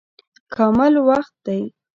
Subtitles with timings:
[0.53, 1.61] کامل وخت دی.